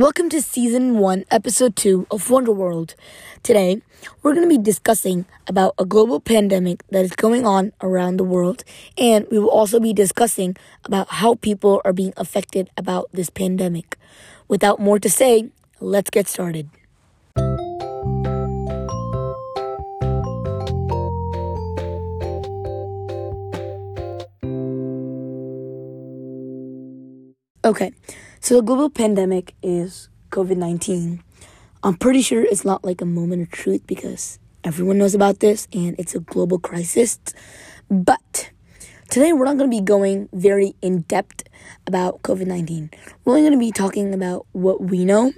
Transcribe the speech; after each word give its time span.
Welcome 0.00 0.30
to 0.30 0.40
season 0.40 0.96
1, 0.96 1.26
episode 1.30 1.76
2 1.76 2.06
of 2.10 2.30
Wonder 2.30 2.52
World. 2.52 2.94
Today, 3.42 3.82
we're 4.22 4.32
going 4.32 4.48
to 4.48 4.56
be 4.56 4.56
discussing 4.56 5.26
about 5.46 5.74
a 5.76 5.84
global 5.84 6.20
pandemic 6.20 6.82
that 6.88 7.04
is 7.04 7.14
going 7.14 7.44
on 7.44 7.74
around 7.82 8.16
the 8.16 8.24
world, 8.24 8.64
and 8.96 9.26
we 9.30 9.38
will 9.38 9.50
also 9.50 9.78
be 9.78 9.92
discussing 9.92 10.56
about 10.86 11.10
how 11.10 11.34
people 11.34 11.82
are 11.84 11.92
being 11.92 12.14
affected 12.16 12.70
about 12.78 13.10
this 13.12 13.28
pandemic. 13.28 13.98
Without 14.48 14.80
more 14.80 14.98
to 14.98 15.10
say, 15.10 15.50
let's 15.80 16.08
get 16.08 16.26
started. 16.28 16.70
Okay, 27.62 27.92
so 28.40 28.54
the 28.54 28.62
global 28.62 28.88
pandemic 28.88 29.54
is 29.62 30.08
COVID 30.30 30.56
19. 30.56 31.22
I'm 31.82 31.94
pretty 31.94 32.22
sure 32.22 32.42
it's 32.42 32.64
not 32.64 32.86
like 32.86 33.02
a 33.02 33.04
moment 33.04 33.42
of 33.42 33.50
truth 33.50 33.86
because 33.86 34.38
everyone 34.64 34.96
knows 34.96 35.14
about 35.14 35.40
this 35.40 35.68
and 35.70 35.94
it's 35.98 36.14
a 36.14 36.20
global 36.20 36.58
crisis. 36.58 37.18
But 37.90 38.50
today 39.10 39.34
we're 39.34 39.44
not 39.44 39.58
going 39.58 39.70
to 39.70 39.76
be 39.76 39.82
going 39.82 40.30
very 40.32 40.74
in 40.80 41.02
depth 41.02 41.42
about 41.86 42.22
COVID 42.22 42.46
19. 42.46 42.92
We're 43.26 43.34
only 43.34 43.42
going 43.42 43.52
to 43.52 43.58
be 43.58 43.72
talking 43.72 44.14
about 44.14 44.46
what 44.52 44.80
we 44.80 45.04
know 45.04 45.34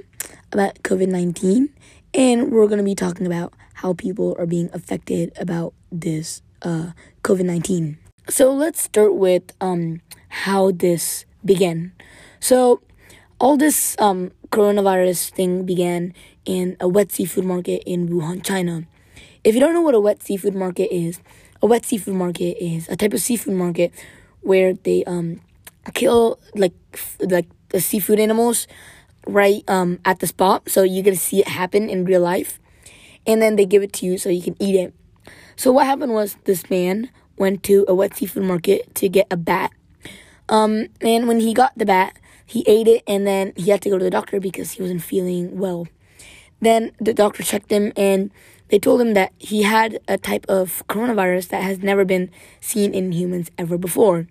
about 0.53 0.77
COVID 0.85 1.09
19 1.09 1.71
and 2.15 2.53
we're 2.53 2.69
going 2.69 2.79
to 2.79 2.85
be 2.85 2.95
talking 2.95 3.27
about 3.27 3.53
how 3.75 3.95
people 3.95 4.37
are 4.39 4.47
being 4.47 4.71
affected 4.73 5.33
about 5.41 5.75
this 5.91 6.41
uh, 6.63 6.93
COVID 7.25 7.47
19. 7.47 7.99
So 8.29 8.53
let's 8.55 8.81
start 8.81 9.17
with 9.17 9.43
um, 9.61 10.03
how 10.29 10.71
this 10.71 11.25
began. 11.45 11.93
So, 12.41 12.83
all 13.39 13.57
this 13.57 13.97
um, 13.99 14.31
coronavirus 14.51 15.31
thing 15.31 15.65
began 15.65 16.15
in 16.45 16.77
a 16.81 16.89
wet 16.89 17.11
seafood 17.13 17.45
market 17.45 17.83
in 17.87 18.09
Wuhan, 18.09 18.45
China. 18.45 18.85
If 19.45 19.55
you 19.55 19.61
don't 19.61 19.75
know 19.75 19.81
what 19.81 19.95
a 19.95 20.01
wet 20.01 20.23
seafood 20.23 20.55
market 20.55 20.95
is, 20.95 21.21
a 21.61 21.67
wet 21.67 21.85
seafood 21.85 22.15
market 22.15 22.63
is 22.63 22.89
a 22.89 22.97
type 22.97 23.13
of 23.13 23.21
seafood 23.21 23.55
market 23.55 23.93
where 24.43 24.75
they 24.75 25.05
um, 25.05 25.41
kill 25.95 26.39
like 26.55 26.75
f- 26.95 27.17
like 27.21 27.47
the 27.71 27.81
seafood 27.81 28.21
animals 28.21 28.67
right 29.27 29.63
um, 29.69 29.99
at 30.05 30.21
the 30.21 30.27
spot, 30.27 30.69
so 30.69 30.83
you 30.83 31.03
to 31.03 31.17
see 31.17 31.41
it 31.41 31.49
happen 31.49 31.89
in 31.89 32.05
real 32.05 32.21
life, 32.21 32.61
and 33.27 33.41
then 33.41 33.57
they 33.57 33.67
give 33.67 33.83
it 33.83 33.93
to 33.95 34.07
you 34.07 34.19
so 34.19 34.29
you 34.29 34.43
can 34.43 34.57
eat 34.61 34.75
it. 34.75 34.95
So 35.57 35.73
what 35.73 35.87
happened 35.87 36.13
was 36.13 36.37
this 36.45 36.69
man 36.71 37.11
went 37.37 37.63
to 37.65 37.85
a 37.89 37.95
wet 37.95 38.17
seafood 38.17 38.45
market 38.45 38.95
to 38.97 39.09
get 39.09 39.27
a 39.31 39.37
bat. 39.37 39.73
Um, 40.53 40.89
and 41.01 41.27
when 41.27 41.41
he 41.41 41.55
got 41.55 41.73
the 41.79 41.87
bat, 41.87 42.15
he 42.45 42.63
ate 42.67 42.87
it 42.87 43.03
and 43.07 43.27
then 43.27 43.55
he 43.57 43.71
had 43.71 43.81
to 43.83 43.89
go 43.89 43.97
to 43.97 44.05
the 44.05 44.11
doctor 44.11 44.39
because 44.39 44.73
he 44.73 44.83
wasn't 44.83 45.03
feeling 45.03 45.59
well. 45.59 45.89
Then 46.61 46.93
the 47.01 47.15
doctor 47.15 47.43
checked 47.43 47.73
him 47.73 47.91
and 47.97 48.31
they 48.69 48.79
told 48.79 49.01
him 49.01 49.15
that 49.15 49.33
he 49.39 49.63
had 49.63 49.99
a 50.07 50.19
type 50.19 50.45
of 50.51 50.83
coronavirus 50.89 51.49
that 51.49 51.63
has 51.63 51.79
never 51.79 52.05
been 52.05 52.31
seen 52.61 52.93
in 52.93 53.13
humans 53.13 53.51
ever 53.57 53.79
before. 53.79 54.29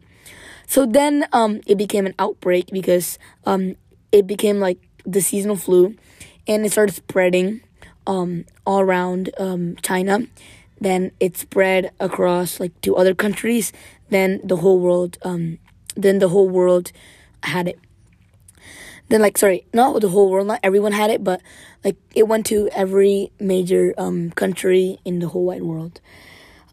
So 0.67 0.85
then 0.85 1.25
um, 1.33 1.61
it 1.65 1.79
became 1.79 2.05
an 2.05 2.13
outbreak 2.19 2.67
because 2.71 3.17
um, 3.45 3.75
it 4.11 4.27
became 4.27 4.59
like 4.59 4.77
the 5.03 5.21
seasonal 5.21 5.55
flu 5.55 5.95
and 6.47 6.63
it 6.63 6.71
started 6.71 6.93
spreading 6.93 7.61
um, 8.05 8.45
all 8.63 8.81
around 8.81 9.31
um, 9.39 9.75
China. 9.81 10.27
Then 10.79 11.13
it 11.19 11.35
spread 11.35 11.91
across 11.99 12.59
like 12.59 12.79
to 12.81 12.95
other 12.95 13.15
countries. 13.15 13.73
Then 14.09 14.39
the 14.43 14.57
whole 14.57 14.79
world, 14.79 15.17
um, 15.23 15.57
then 15.95 16.19
the 16.19 16.29
whole 16.29 16.49
world 16.49 16.91
had 17.43 17.67
it. 17.67 17.79
Then 19.09 19.21
like 19.21 19.37
sorry 19.37 19.65
not 19.73 19.99
the 20.01 20.09
whole 20.09 20.29
world 20.31 20.47
not 20.47 20.59
everyone 20.63 20.93
had 20.93 21.09
it 21.09 21.23
but 21.23 21.41
like 21.83 21.97
it 22.15 22.27
went 22.27 22.45
to 22.47 22.69
every 22.71 23.31
major 23.39 23.93
um, 23.97 24.31
country 24.31 24.99
in 25.03 25.19
the 25.19 25.27
whole 25.27 25.45
wide 25.45 25.63
world. 25.63 25.99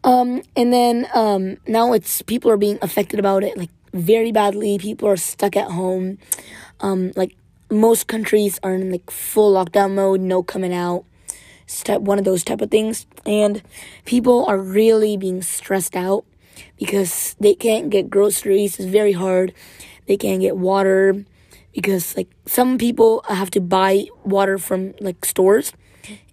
Um, 0.03 0.41
and 0.55 0.71
then 0.71 1.07
um, 1.13 1.57
now 1.67 1.91
it's 1.93 2.21
people 2.21 2.49
are 2.49 2.57
being 2.57 2.79
affected 2.81 3.19
about 3.19 3.43
it 3.43 3.57
like 3.57 3.71
very 3.93 4.31
badly. 4.31 4.77
People 4.77 5.09
are 5.09 5.17
stuck 5.17 5.57
at 5.57 5.71
home. 5.71 6.17
Um, 6.79 7.11
like 7.17 7.35
most 7.69 8.07
countries 8.07 8.59
are 8.63 8.73
in 8.73 8.91
like 8.91 9.11
full 9.11 9.53
lockdown 9.53 9.93
mode 9.93 10.21
no 10.21 10.41
coming 10.41 10.73
out 10.73 11.03
step 11.69 12.01
one 12.01 12.17
of 12.17 12.25
those 12.25 12.43
type 12.43 12.61
of 12.61 12.71
things. 12.71 13.05
And 13.25 13.61
people 14.05 14.45
are 14.45 14.57
really 14.57 15.17
being 15.17 15.41
stressed 15.41 15.95
out 15.95 16.25
because 16.77 17.35
they 17.39 17.53
can't 17.53 17.89
get 17.89 18.09
groceries 18.09 18.79
it's 18.79 18.89
very 18.89 19.13
hard. 19.13 19.53
They 20.07 20.17
can't 20.17 20.41
get 20.41 20.57
water 20.57 21.23
because 21.73 22.17
like 22.17 22.29
some 22.45 22.77
people 22.77 23.23
have 23.29 23.51
to 23.51 23.61
buy 23.61 24.07
water 24.23 24.57
from 24.57 24.93
like 24.99 25.23
stores 25.23 25.71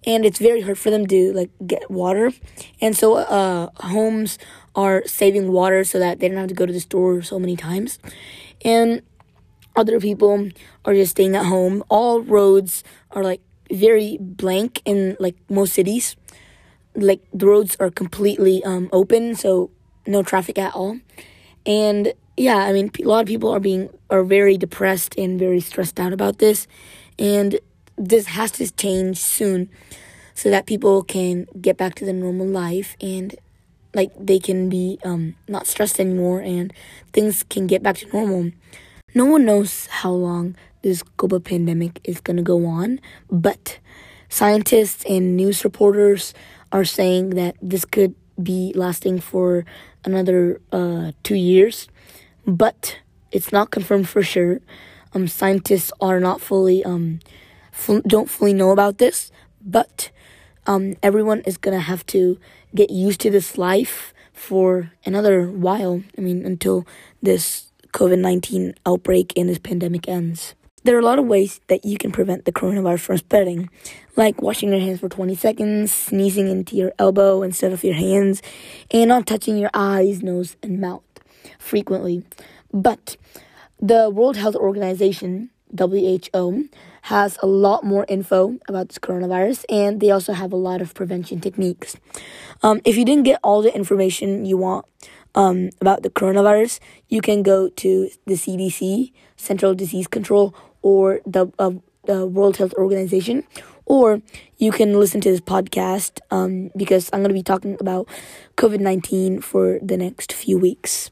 and 0.05 0.25
it's 0.25 0.39
very 0.39 0.61
hard 0.61 0.77
for 0.77 0.89
them 0.89 1.05
to 1.07 1.33
like 1.33 1.51
get 1.65 1.89
water. 1.91 2.31
And 2.81 2.97
so 2.97 3.17
uh 3.17 3.69
homes 3.77 4.37
are 4.75 5.03
saving 5.05 5.51
water 5.51 5.83
so 5.83 5.99
that 5.99 6.19
they 6.19 6.27
don't 6.27 6.37
have 6.37 6.47
to 6.49 6.55
go 6.55 6.65
to 6.65 6.73
the 6.73 6.79
store 6.79 7.21
so 7.21 7.39
many 7.39 7.55
times. 7.55 7.99
And 8.63 9.01
other 9.75 9.99
people 9.99 10.49
are 10.85 10.93
just 10.93 11.11
staying 11.11 11.35
at 11.35 11.45
home. 11.45 11.83
All 11.89 12.21
roads 12.21 12.83
are 13.11 13.23
like 13.23 13.41
very 13.71 14.17
blank 14.19 14.81
in 14.85 15.15
like 15.19 15.35
most 15.49 15.73
cities. 15.73 16.15
Like 16.95 17.21
the 17.31 17.45
roads 17.45 17.77
are 17.79 17.91
completely 17.91 18.63
um 18.63 18.89
open 18.91 19.35
so 19.35 19.69
no 20.07 20.23
traffic 20.23 20.57
at 20.57 20.73
all 20.73 20.97
and 21.65 22.13
yeah, 22.37 22.57
I 22.57 22.71
mean, 22.71 22.91
a 22.99 23.03
lot 23.07 23.21
of 23.21 23.27
people 23.27 23.49
are 23.49 23.59
being 23.59 23.89
are 24.09 24.23
very 24.23 24.57
depressed 24.57 25.15
and 25.17 25.39
very 25.39 25.59
stressed 25.59 25.99
out 25.99 26.13
about 26.13 26.37
this, 26.37 26.67
and 27.17 27.59
this 27.97 28.27
has 28.27 28.51
to 28.51 28.71
change 28.71 29.17
soon, 29.17 29.69
so 30.35 30.49
that 30.51 30.67
people 30.67 31.03
can 31.03 31.47
get 31.59 31.77
back 31.77 31.95
to 31.95 32.05
their 32.05 32.13
normal 32.13 32.47
life 32.47 32.95
and 33.01 33.35
like 33.95 34.11
they 34.19 34.37
can 34.37 34.69
be 34.69 34.99
um, 35.03 35.35
not 35.47 35.65
stressed 35.65 35.99
anymore 35.99 36.39
and 36.39 36.71
things 37.13 37.43
can 37.49 37.65
get 37.65 37.81
back 37.81 37.97
to 37.97 38.07
normal. 38.13 38.51
No 39.15 39.25
one 39.25 39.45
knows 39.45 39.87
how 39.87 40.11
long 40.11 40.55
this 40.83 41.01
global 41.01 41.39
pandemic 41.39 41.99
is 42.03 42.21
gonna 42.21 42.43
go 42.43 42.65
on, 42.67 42.99
but 43.31 43.79
scientists 44.29 45.03
and 45.09 45.35
news 45.35 45.63
reporters 45.63 46.35
are 46.71 46.85
saying 46.85 47.31
that 47.31 47.55
this 47.61 47.83
could 47.85 48.13
be 48.41 48.71
lasting 48.75 49.19
for 49.19 49.65
another 50.07 50.59
uh, 50.71 51.11
two 51.23 51.35
years 51.35 51.87
but 52.47 52.99
it's 53.31 53.51
not 53.51 53.71
confirmed 53.71 54.07
for 54.07 54.23
sure. 54.23 54.61
Um, 55.13 55.27
scientists 55.27 55.91
are 55.99 56.19
not 56.19 56.41
fully 56.41 56.83
um, 56.83 57.19
don't 58.07 58.29
fully 58.29 58.53
know 58.53 58.71
about 58.71 58.97
this, 58.97 59.31
but 59.61 60.09
um, 60.65 60.95
everyone 61.03 61.41
is 61.41 61.57
gonna 61.57 61.79
have 61.79 62.05
to 62.07 62.39
get 62.73 62.89
used 62.89 63.19
to 63.21 63.29
this 63.29 63.57
life 63.57 64.13
for 64.33 64.91
another 65.05 65.47
while. 65.51 66.01
I 66.17 66.21
mean, 66.21 66.45
until 66.45 66.87
this 67.21 67.71
COVID 67.93 68.19
nineteen 68.19 68.73
outbreak 68.85 69.33
and 69.35 69.49
this 69.49 69.59
pandemic 69.59 70.07
ends. 70.07 70.55
There 70.87 70.95
are 70.95 71.01
a 71.01 71.03
lot 71.03 71.19
of 71.19 71.25
ways 71.25 71.59
that 71.67 71.83
you 71.83 71.97
can 71.97 72.13
prevent 72.13 72.45
the 72.45 72.53
coronavirus 72.53 73.01
from 73.01 73.17
spreading, 73.17 73.69
like 74.15 74.41
washing 74.41 74.69
your 74.69 74.79
hands 74.79 75.01
for 75.01 75.09
20 75.09 75.35
seconds, 75.35 75.91
sneezing 75.91 76.47
into 76.47 76.77
your 76.77 76.93
elbow 76.97 77.41
instead 77.41 77.73
of 77.73 77.83
your 77.83 77.93
hands, 77.93 78.41
and 78.89 79.09
not 79.09 79.27
touching 79.27 79.57
your 79.57 79.69
eyes, 79.73 80.23
nose, 80.23 80.55
and 80.63 80.79
mouth 80.79 81.03
frequently. 81.59 82.23
But 82.71 83.17
the 83.81 84.09
World 84.09 84.37
Health 84.37 84.55
Organization, 84.55 85.49
WHO, 85.77 86.69
has 87.01 87.37
a 87.43 87.47
lot 87.47 87.83
more 87.83 88.05
info 88.07 88.57
about 88.69 88.87
this 88.87 88.97
coronavirus 88.97 89.65
and 89.69 89.99
they 89.99 90.09
also 90.09 90.31
have 90.31 90.53
a 90.53 90.55
lot 90.55 90.81
of 90.81 90.93
prevention 90.93 91.41
techniques. 91.41 91.97
Um, 92.63 92.79
if 92.85 92.95
you 92.95 93.03
didn't 93.03 93.25
get 93.25 93.41
all 93.43 93.61
the 93.61 93.75
information 93.75 94.45
you 94.45 94.55
want 94.55 94.85
um, 95.35 95.69
about 95.81 96.03
the 96.03 96.09
coronavirus, 96.09 96.79
you 97.09 97.19
can 97.19 97.43
go 97.43 97.67
to 97.67 98.09
the 98.25 98.35
CDC, 98.35 99.11
Central 99.35 99.75
Disease 99.75 100.07
Control, 100.07 100.55
or 100.81 101.21
the, 101.25 101.47
uh, 101.59 101.71
the 102.05 102.25
World 102.25 102.57
Health 102.57 102.73
Organization, 102.73 103.43
or 103.85 104.21
you 104.57 104.71
can 104.71 104.99
listen 104.99 105.21
to 105.21 105.31
this 105.31 105.41
podcast 105.41 106.19
um, 106.31 106.71
because 106.75 107.09
I'm 107.13 107.19
going 107.19 107.29
to 107.29 107.33
be 107.33 107.43
talking 107.43 107.77
about 107.79 108.07
COVID 108.55 108.79
19 108.79 109.41
for 109.41 109.79
the 109.81 109.97
next 109.97 110.33
few 110.33 110.57
weeks. 110.57 111.11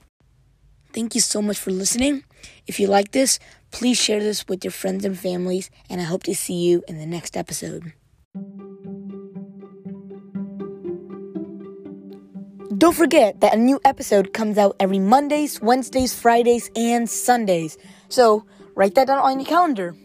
Thank 0.93 1.15
you 1.15 1.21
so 1.21 1.41
much 1.41 1.57
for 1.57 1.71
listening. 1.71 2.23
If 2.67 2.79
you 2.79 2.87
like 2.87 3.11
this, 3.11 3.39
please 3.71 3.97
share 3.97 4.21
this 4.21 4.47
with 4.47 4.63
your 4.63 4.71
friends 4.71 5.03
and 5.03 5.17
families, 5.17 5.69
and 5.89 5.99
I 5.99 6.05
hope 6.05 6.23
to 6.23 6.35
see 6.35 6.53
you 6.53 6.83
in 6.87 6.97
the 6.97 7.05
next 7.05 7.35
episode. 7.35 7.93
Don't 12.77 12.95
forget 12.95 13.39
that 13.39 13.53
a 13.53 13.57
new 13.57 13.79
episode 13.85 14.33
comes 14.33 14.57
out 14.57 14.75
every 14.79 14.99
Mondays, 14.99 15.61
Wednesdays, 15.61 16.13
Fridays, 16.13 16.69
and 16.75 17.09
Sundays. 17.09 17.77
So 18.09 18.45
write 18.75 18.95
that 18.95 19.07
down 19.07 19.19
on 19.19 19.39
your 19.39 19.47
calendar. 19.47 19.95